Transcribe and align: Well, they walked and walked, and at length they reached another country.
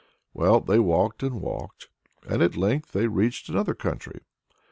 Well, 0.33 0.61
they 0.61 0.79
walked 0.79 1.21
and 1.21 1.39
walked, 1.39 1.89
and 2.27 2.41
at 2.41 2.57
length 2.57 2.91
they 2.91 3.05
reached 3.05 3.49
another 3.49 3.75
country. 3.75 4.21